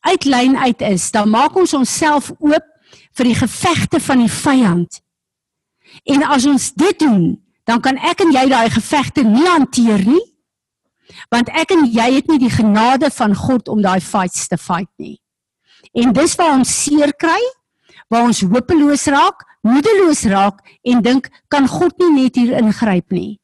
[0.05, 2.67] uit lyn uit is, dan maak ons onsself oop
[3.17, 5.01] vir die gevegte van die vyand.
[6.05, 10.23] En as ons dit doen, dan kan ek en jy daai gevegte nie hanteer nie.
[11.33, 14.91] Want ek en jy het nie die genade van God om daai fights te fight
[15.01, 15.17] nie.
[15.95, 17.39] En dis waar ons seer kry,
[18.11, 23.39] waar ons hopeloos raak, moedeloos raak en dink kan God nie net hier ingryp nie.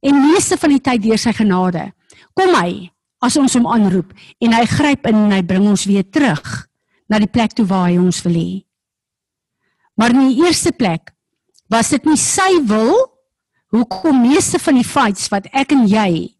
[0.00, 1.90] En meeste van die tyd deur sy genade
[2.36, 2.88] kom hy
[3.20, 6.44] as ons hom aanroep en hy gryp in en hy bring ons weer terug
[7.10, 8.50] na die plek toe waar hy ons wil hê.
[10.00, 11.12] Maar in die eerste plek
[11.70, 12.94] was dit nie sy wil
[13.74, 16.30] hoekom meeste van die fights wat ek en jy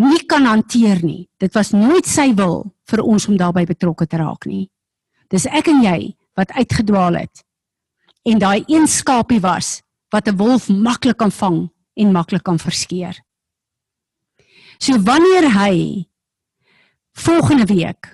[0.00, 1.28] nie kan hanteer nie.
[1.38, 4.66] Dit was nooit sy wil vir ons om daarbey betrokke te raak nie.
[5.30, 7.44] Dis ek en jy wat uitgedwaal het.
[8.24, 13.18] En daai een skapie was wat 'n wolf maklik kan vang en maklik kan verskeer.
[14.78, 16.06] So wanneer hy
[17.14, 18.10] volgende week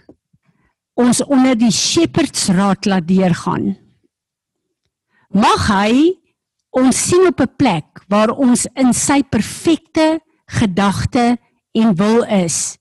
[1.00, 3.72] ons onder die shepherdsraad laat deurgaan.
[5.32, 6.20] Mag hy
[6.76, 11.38] ons sien op 'n plek waar ons in sy perfekte gedagte
[11.72, 12.76] en wil is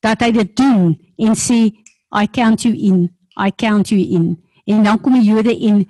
[0.00, 1.72] dat hy dit doen en sê
[2.10, 5.84] I count you in I count you in en dan kom die Jode en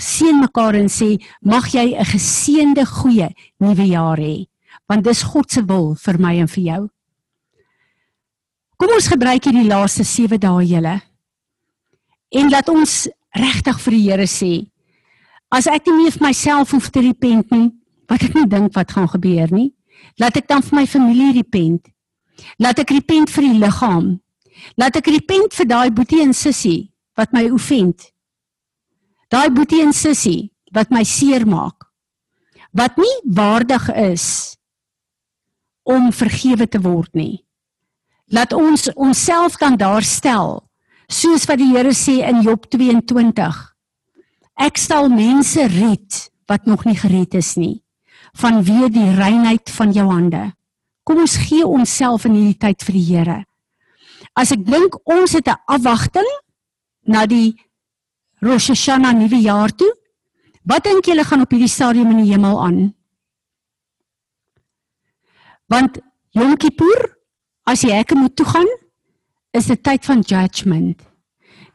[0.00, 3.28] seën mekaar en sê mag jy 'n geseënde goeie
[3.60, 4.46] nuwe jaar hê
[4.88, 6.88] want dis God se wil vir my en vir jou
[8.78, 10.92] Kom ons gebruik hierdie laaste 7 dae julle.
[12.30, 12.92] En laat ons
[13.34, 14.52] regtig vir die Here sê
[15.50, 17.70] as ek nie meer vir myself hoef te repent nie,
[18.06, 19.70] wat ek nie dink wat gaan gebeur nie,
[20.20, 21.88] laat ek dan vir my familie repent.
[22.60, 24.10] Laat ek repent vir die liggaam.
[24.78, 28.12] Laat ek repent vir daai boetie en sussie wat my oefend.
[29.28, 31.88] Daai boetie en sussie wat my seermaak.
[32.72, 34.56] Wat nie waardig is
[35.88, 37.44] om vergewe te word nie.
[38.28, 40.62] Laat ons onsself dan daar stel
[41.08, 43.64] soos wat die Here sê in Job 22
[44.58, 47.78] ek sal mense red wat nog nie gered is nie
[48.38, 50.50] vanweë die reinheid van jou hande.
[51.02, 53.38] Kom ons gee onsself in hierdie tyd vir die Here.
[54.36, 56.28] As ek dink ons het 'n afwagting
[57.06, 57.56] na die
[58.40, 59.90] Rosh Hashanah nuwe jaar toe
[60.68, 62.80] wat dink julle gaan op hierdie stadium in die hemel aan
[65.68, 66.00] want
[66.36, 67.18] Yom Kippur
[67.68, 68.68] as jy hekke moet toe gaan,
[69.56, 71.02] is dit tyd van judgment.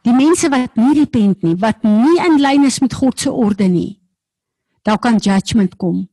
[0.04, 3.68] Die mense wat nie repent nie, wat nie in lyn is met God se orde
[3.70, 4.00] nie,
[4.84, 6.04] daar kan judgment kom.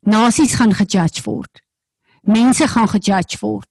[0.00, 1.60] Nasies gaan gejudge word.
[2.24, 3.68] Mense gaan gejudge word.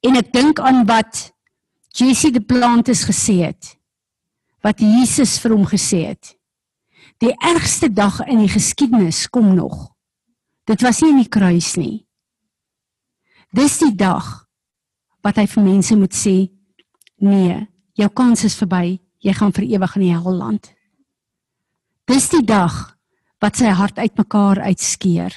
[0.00, 1.28] En ek dink aan wat
[1.92, 3.74] Jesse die Plantes gesê het.
[4.60, 6.34] Wat Jesus vir hom gesê het.
[7.20, 9.90] Die ergste dag in die geskiedenis kom nog.
[10.64, 12.06] Dit was nie in die kruis nie.
[13.52, 14.46] Dis die dag
[15.24, 16.48] wat hy vir mense moet sê,
[17.20, 17.56] nee,
[17.98, 19.00] jou kans is verby.
[19.20, 20.70] Jy gaan vir ewig in die hel land.
[22.08, 22.96] Dis die dag
[23.40, 25.34] wat sy hart uitmekaar uitskeer.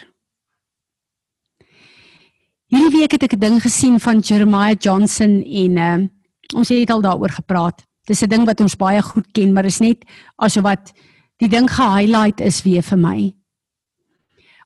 [2.71, 6.07] Hierdie week het ek 'n ding gesien van Jeremiah Johnson en uh,
[6.55, 7.83] ons het al daaroor gepraat.
[8.07, 10.03] Dis 'n ding wat ons baie goed ken, maar is net
[10.35, 10.91] asof wat
[11.37, 13.33] die ding ge-highlight is weer vir my.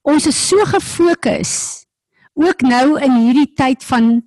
[0.02, 1.86] Ons is so gefokus
[2.34, 4.22] ook nou in hierdie tyd van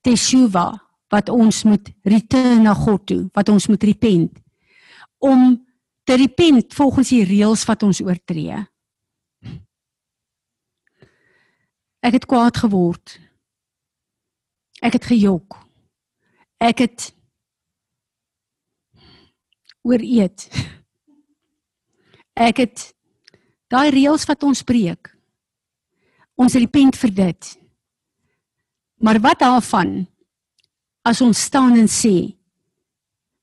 [0.00, 0.78] Teshuva
[1.08, 4.38] wat ons moet return na God toe, wat ons moet repent
[5.18, 5.66] om
[6.04, 8.56] te repent volgens die reëls wat ons oortree.
[12.00, 13.18] Ek het kwaad geword.
[14.80, 15.58] Ek het gejok.
[16.62, 17.10] Ek het
[19.88, 20.48] ooreet.
[22.38, 22.84] Ek het
[23.72, 25.10] daai reëls wat ons breek.
[26.38, 27.50] Ons repent vir dit.
[29.02, 30.06] Maar wat daarvan
[31.08, 32.34] as ons staan en sê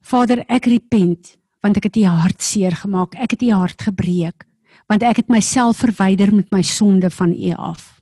[0.06, 1.34] Vader, ek repent
[1.66, 3.16] want ek het u hart seer gemaak.
[3.18, 4.46] Ek het u hart gebreek
[4.86, 7.96] want ek het myself verwyder met my sonde van u af.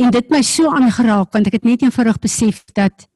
[0.00, 3.06] En dit my so aangeraak want ek het net eenvoudig besef dat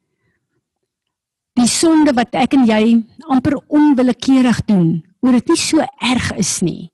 [1.55, 2.99] die sonde wat ek en jy
[3.31, 4.89] amper onwillekeurig doen,
[5.23, 6.91] oor dit nie so erg is nie.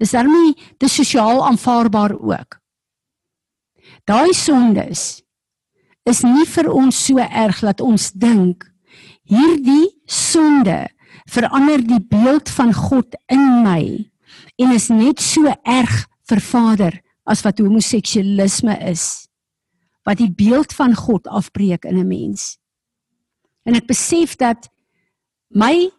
[0.00, 2.58] Dis daarmee dis sosiaal aanvaarbaar ook.
[4.08, 5.22] Daai sondes
[6.08, 8.64] is nie vir ons so erg dat ons dink
[9.30, 10.88] hierdie sonde
[11.30, 13.82] verander die beeld van God in my
[14.60, 16.96] en is net so erg vir Vader
[17.30, 19.26] as wat homoseksualisme is
[20.08, 22.59] wat die beeld van God afbreek in 'n mens.
[23.68, 24.68] En ek besef dat
[25.48, 25.90] my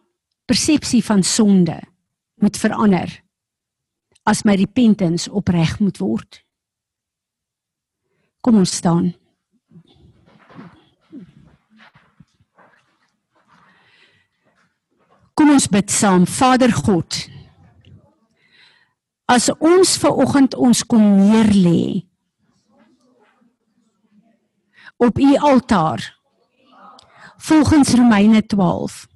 [0.50, 1.78] persepsie van sonde
[2.42, 3.10] moet verander
[4.28, 6.42] as my repentance opreg moet word.
[8.42, 9.12] Kom ons staan.
[15.38, 16.26] Kom ons bid saam.
[16.26, 17.18] Vader God.
[19.30, 21.84] As ons ver oggend ons kom neer lê
[25.02, 26.02] op u altaar
[27.42, 29.06] volgens Romeine 12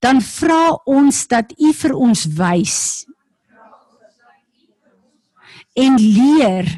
[0.00, 2.78] dan vra ons dat u vir ons wys
[5.76, 6.68] en leer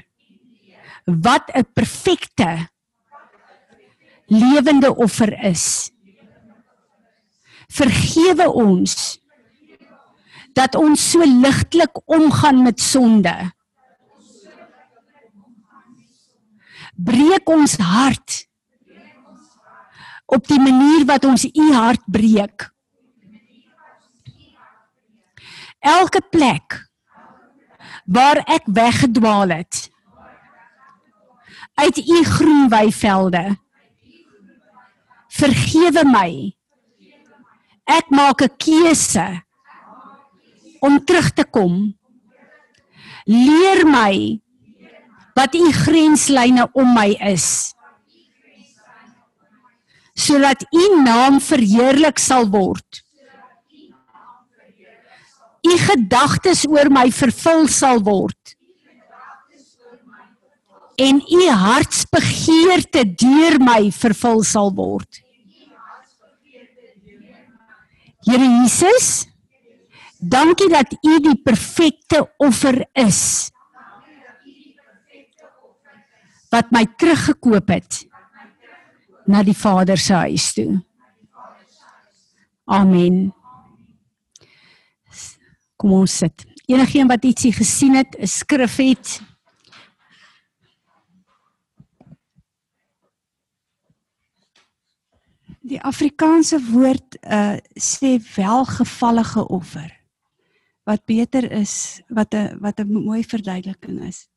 [1.05, 2.69] wat 'n perfekte
[4.27, 5.91] lewende offer is.
[7.69, 9.19] Vergewe ons
[10.53, 13.53] dat ons so ligtelik omgaan met sonde.
[16.97, 18.52] Breek ons hart
[20.33, 22.71] op die manier wat ons u hart breek.
[25.83, 26.79] Elke plek
[28.05, 29.89] waar ek weggedwaal het
[31.75, 33.57] uit u groen weivelde.
[35.33, 36.31] Vergewe my.
[37.85, 39.43] Ek maak 'n keuse
[40.81, 41.99] om terug te kom.
[43.25, 44.41] Leer my
[45.35, 47.75] wat u grenslyne om my is
[50.15, 53.03] sodat u naam verheerlik sal word.
[55.63, 58.57] U gedagtes oor my vervul sal word.
[61.01, 65.23] En u hartsbegeerte deur my vervul sal word.
[68.23, 69.27] Here Jesus
[70.19, 73.51] dankie dat u die perfekte offer is
[76.53, 78.12] wat my teruggekoop het
[79.27, 80.81] na die Vader se huis toe.
[82.65, 83.35] Amen.
[85.77, 86.45] Kom ons sit.
[86.71, 89.21] Enigeen wat ietsie gesien het, 'n skrif het.
[95.61, 100.01] Die Afrikaanse woord uh sê welgevallige offer.
[100.85, 104.29] Wat beter is, wat 'n wat 'n mooi verduideliking is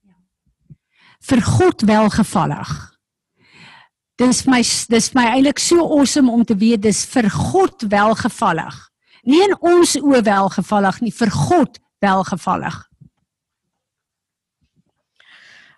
[1.26, 2.95] vir God welgevallig.
[4.16, 8.76] Dis my dis my eintlik so awesome om te weet dis vir God welgevallig.
[9.28, 12.78] Nie in ons oë welgevallig nie, vir God welgevallig.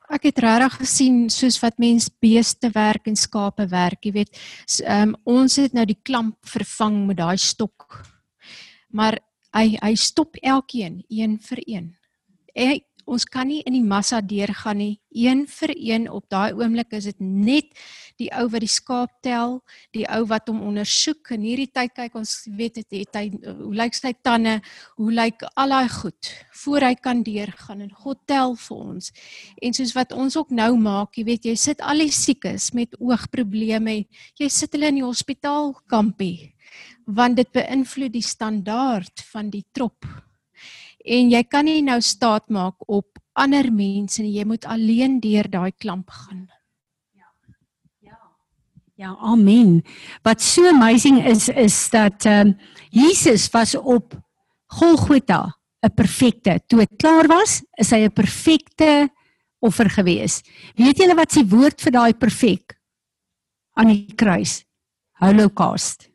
[0.07, 4.37] Ek het regtig gesien soos wat mens beeste werk en skape werk, jy weet.
[4.85, 8.05] Um, ons het nou die klamp vervang met daai stok.
[8.95, 9.17] Maar
[9.57, 11.89] hy hy stop elkeen een vir een.
[12.55, 12.77] Hy
[13.07, 14.97] ons kan nie in die massa deurgaan nie.
[15.15, 17.71] Een vir een op daai oomblik is dit net
[18.19, 19.59] die ou wat die skaap tel,
[19.95, 21.31] die ou wat hom ondersoek.
[21.37, 24.57] In hierdie tyd kyk ons weet dit het hy hoe lyk sy tande,
[24.99, 26.33] hoe lyk al daai goed
[26.63, 29.11] voor hy kan deurgaan en God tel vir ons.
[29.61, 32.97] En soos wat ons ook nou maak, jy weet jy sit al die siekes met
[32.99, 34.03] oogprobleme,
[34.39, 36.53] jy sit hulle in die hospitaal kampie
[37.07, 40.03] want dit beïnvloed die standaard van die trop
[41.07, 44.35] en jy kan nie nou staat maak op ander mense nie.
[44.37, 46.47] Jy moet alleen deur daai klamp gaan.
[47.15, 47.29] Ja.
[47.99, 48.19] Ja.
[48.95, 49.83] Ja, amen.
[50.25, 52.57] Wat so amazing is is dat ehm um,
[52.89, 54.15] Jesus was op
[54.67, 56.59] Golgotha 'n perfekte.
[56.67, 59.09] Toe dit klaar was, is hy 'n perfekte
[59.59, 60.41] offer gewees.
[60.75, 62.77] Weet julle wat sy woord vir daai perfek
[63.73, 64.65] aan die kruis?
[65.19, 66.09] Holocaust.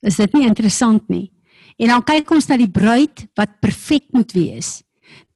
[0.00, 1.35] Is dit nie interessant nie?
[1.76, 4.80] En dan kyk ons na die bruid wat perfek moet wees.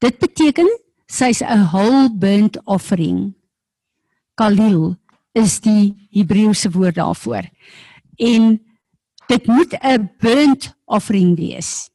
[0.01, 0.67] Dit beteken
[1.05, 3.33] sy's 'n whole burnt offering.
[4.35, 4.97] Kalil
[5.33, 7.45] is die Hebreëse woord daarvoor.
[8.17, 8.59] En
[9.27, 11.89] dit moet 'n burnt offering wees.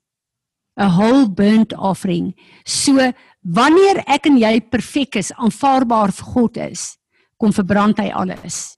[0.76, 2.34] 'n whole burnt offering.
[2.64, 6.96] So wanneer ek en jy perfek is, aanvaarbaar vir God is,
[7.36, 8.76] kom verbrand hy alles.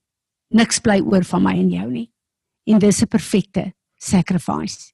[0.49, 2.11] Niks bly oor van my en jou nie.
[2.65, 4.93] En dis 'n perfekte sacrifice.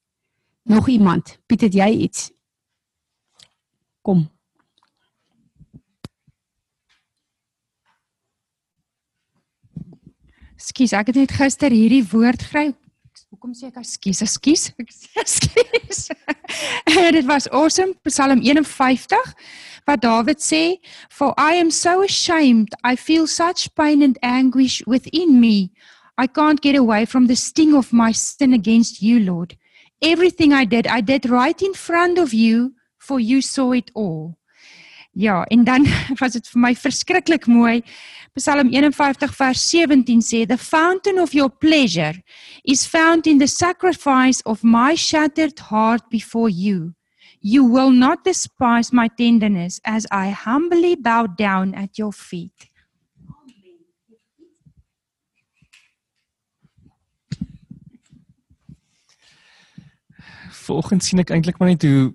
[0.66, 1.38] Nog iemand?
[1.46, 2.32] Piet, het jy iets?
[4.02, 4.24] Kom.
[10.58, 12.72] Skus, ek het net gister hierdie woord gekry.
[13.30, 14.24] Hoekom sê ek skus?
[14.26, 14.64] Skus.
[15.38, 16.00] Skus.
[17.18, 19.36] Dit was awesome Psalm 51
[19.86, 25.40] wat Dawid sê, "For I am so ashamed, I feel such pain and anguish within
[25.40, 25.70] me.
[26.18, 29.54] I can't get away from the sting of my sin against you, Lord."
[30.02, 34.38] Everything I did, I did right in front of you for you saw it all.
[35.12, 35.88] Ja, en dan
[36.20, 37.82] was dit vir my verskriklik mooi.
[38.36, 42.14] Psalm 51 vers 17 sê the fountain of your pleasure
[42.66, 46.92] is found in the sacrifice of my shattered heart before you.
[47.40, 52.68] You will not despise my tenderness as I humbly bow down at your feet.
[60.66, 62.14] Vanoggend sien ek eintlik maar net hoe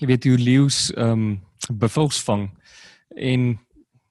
[0.00, 2.48] jy weet hoe leeu's ehm um, buffels vang
[3.16, 3.58] en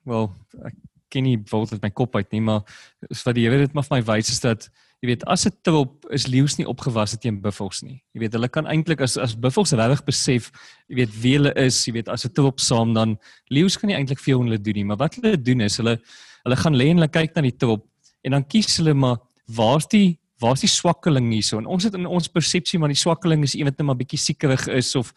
[0.05, 0.29] wel
[0.69, 0.75] ek
[1.09, 2.61] ken nie wat uit my kop uit nie maar
[3.09, 4.69] is wat die Here dit maar vir my wys is dat
[4.99, 8.03] jy weet as 'n trop is leeu's nie opgewas teen buffels nie.
[8.13, 10.51] Jy weet hulle kan eintlik as as buffels regtig besef
[10.89, 13.17] jy weet wie hulle is, jy weet as 'n trop saam dan
[13.49, 15.99] leeu's kan nie eintlik veel hulle doen nie, maar wat hulle doen is hulle
[16.43, 17.85] hulle gaan lê en hulle kyk na die trop
[18.23, 19.17] en dan kies hulle maar
[19.47, 21.59] waar's die waar's die swakkeling hierso?
[21.59, 24.67] En ons het in ons persepsie maar die swakkeling is iemand net maar bietjie siekerig
[24.71, 25.11] is of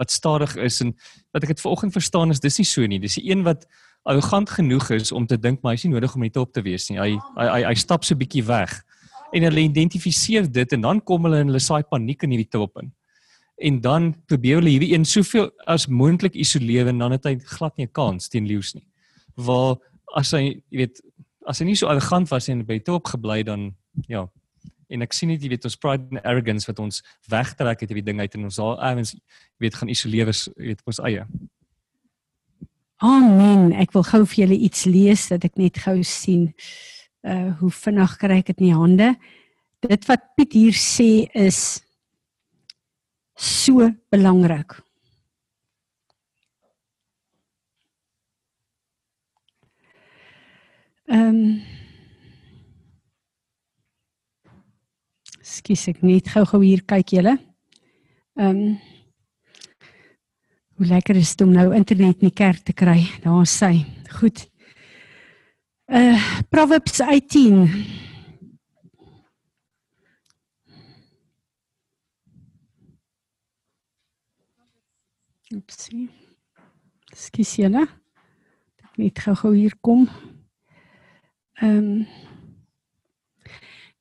[0.00, 0.94] wat stadig is en
[1.32, 3.00] wat ek dit vanoggend verstaan is dis nie so nie.
[3.02, 3.66] Dis die een wat
[4.08, 6.88] arrogant genoeg is om te dink maar hy's nie nodig om net op te wees
[6.90, 6.98] nie.
[6.98, 8.74] Hy hy hy, hy stap so bietjie weg.
[9.32, 12.82] En hulle identifiseer dit en dan kom hulle en hulle saai paniek in hierdie trop
[12.82, 12.90] in.
[13.62, 17.76] En dan probeer hulle hierdie een soveel as moontlik isoleer en dan het hy glad
[17.76, 18.86] nie 'n kans teen leeu's nie.
[19.36, 19.76] Waar
[20.16, 21.00] as hy, jy weet,
[21.46, 23.74] as hy nie so arrogant was en by top gebly dan
[24.08, 24.26] ja,
[24.92, 28.06] en ek sien net jy weet ons pride and arrogance wat ons wegtrek uit hierdie
[28.10, 29.14] ding uit en ons al ewens
[29.62, 31.26] weet gaan isoleer is weet ons eie.
[33.02, 33.72] Amen.
[33.82, 36.52] Ek wil gou vir julle iets lees dat ek net gou sien
[37.26, 39.08] uh hoe vinnig kry ek dit in die hande.
[39.82, 41.82] Dit wat Piet hier sê is
[43.34, 44.78] so belangrik.
[51.10, 51.81] Ehm um,
[55.42, 57.36] Skus ek net gou-gou hier kyk julle.
[58.38, 58.80] Ehm um,
[60.80, 63.04] Hoe lekker is dit om nou internet in die kerk te kry.
[63.22, 63.84] Daar sê.
[64.18, 64.40] Goed.
[65.86, 66.18] Uh
[66.50, 67.68] Proverbs 18.
[75.54, 76.08] Oepsie.
[77.14, 77.84] Skus julle.
[78.82, 80.08] Ek net gou-gou hier kom.
[81.62, 82.30] Ehm um,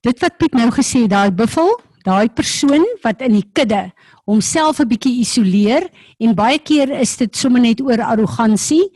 [0.05, 1.69] dit wat Piet nou gesê daai buffel,
[2.05, 3.91] daai persoon wat in die kudde
[4.25, 5.89] homself 'n bietjie isoleer
[6.19, 8.89] en baie keer is dit sommer net oor arrogansie.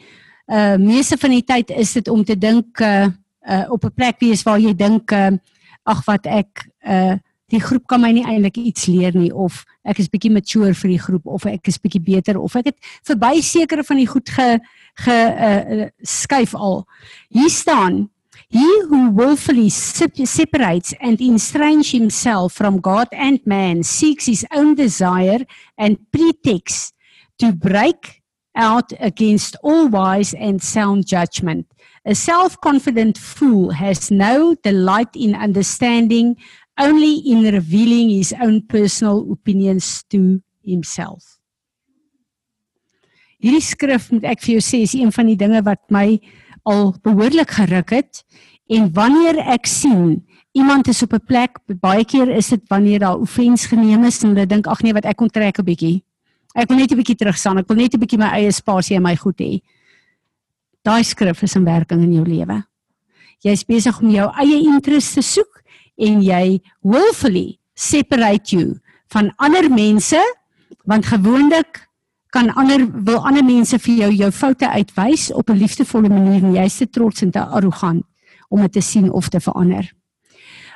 [0.48, 3.08] Uh meeste van die tyd is dit om te dink uh,
[3.50, 5.32] uh op 'n plek wees waar jy dink uh
[5.84, 7.18] ag wat ek uh
[7.54, 10.90] die groep kan my nie eintlik iets leer nie of ek is bietjie mature vir
[10.90, 14.30] die groep of ek is bietjie beter of ek het verby sekere van die goed
[14.30, 14.60] ge
[14.96, 16.86] ge uh, skuif al.
[17.30, 18.10] Hier staan
[18.50, 25.40] He who willfully separates and estranges himself from God and man seeks his own desire
[25.78, 26.94] and pretext
[27.40, 28.22] to break
[28.56, 31.68] out against all wise and sound judgment.
[32.06, 36.38] A self confident fool has no delight in understanding,
[36.80, 41.40] only in revealing his own personal opinions to himself.
[43.42, 46.20] Hierdie skrif moet ek vir jou sê is een van die dinge wat my
[46.66, 48.24] al behoorlik geruk het
[48.68, 53.20] en wanneer ek sien iemand is op 'n plek baie keer is dit wanneer daar
[53.20, 56.04] offens geneem is en hulle dink ag nee wat ek kon trek 'n bietjie
[56.56, 59.04] ek wil net 'n bietjie teruggaan ek wil net 'n bietjie my eie spasie en
[59.04, 59.62] my goed hê.
[60.84, 62.64] Daai skrif is in werking in jou lewe.
[63.44, 65.62] Jy's besig om jou eie interesse te soek
[65.98, 70.22] en jy willfully separate you van ander mense
[70.86, 71.85] want gewoonlik
[72.36, 76.56] kan ander wil ander mense vir jou jou foute uitwys op 'n liefdevolle manier en
[76.56, 78.04] jy's te trots en te arrogant
[78.50, 79.94] om dit te sien of te verander.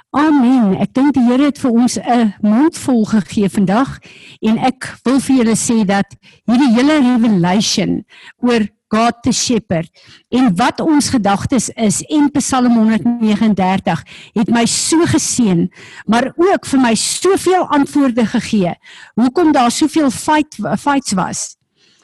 [0.10, 0.78] Amen.
[0.80, 4.00] Ek dink die Here het vir ons 'n mond vol gegee vandag
[4.42, 8.06] en ek wil vir julle sê dat hierdie hele revelation
[8.38, 9.90] oor God the shepherd.
[10.30, 15.68] En wat ons gedagtes is en Psalm 139 het my so geseën
[16.06, 18.74] maar ook vir my soveel antwoorde gegee
[19.14, 21.56] hoekom daar soveel fight fights was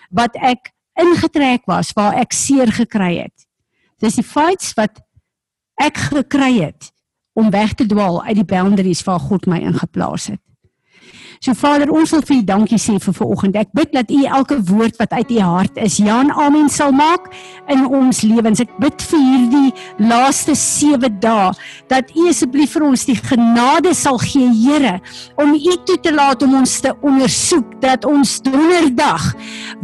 [0.10, 0.72] wat ek
[1.02, 3.48] ingetrek was waar ek seer gekry het.
[4.00, 5.02] Dis die fights wat
[5.82, 6.92] ek gekry het
[7.34, 10.42] om weg te dwaal uit die boundaries waar God my ingeplaas het
[11.44, 13.58] So Vader, ons wil vir U dankie sê vir vanoggend.
[13.60, 16.94] Ek bid dat U elke woord wat uit U hart is, ja en amen sal
[16.96, 17.28] maak
[17.72, 18.62] in ons lewens.
[18.64, 21.52] Ek bid vir hierdie laaste 7 dae
[21.92, 25.00] dat U asseblief vir ons die genade sal gee, Here,
[25.42, 29.32] om U toe te laat om ons te ondersoek dat ons donderdag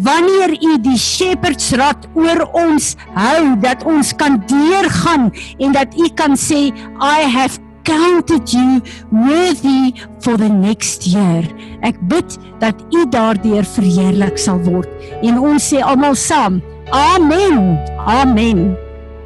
[0.06, 5.30] wanneer U die shepherds rad oor ons hou, dat ons kan deurgaan
[5.60, 6.70] en dat U kan sê
[7.02, 11.46] I have counted you worthy for the next year.
[11.82, 14.90] Ek bid dat U daardeur verheerlik sal word
[15.22, 16.62] en ons sê almal saam.
[16.92, 17.78] Amen.
[18.08, 18.72] Amen.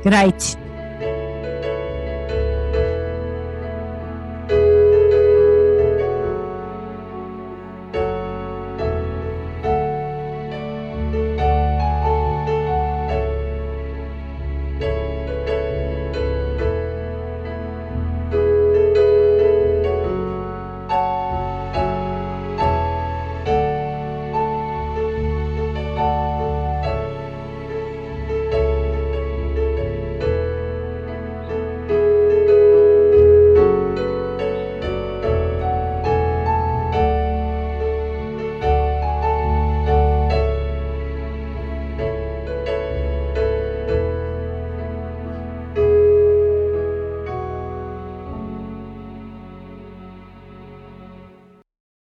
[0.03, 0.55] Great.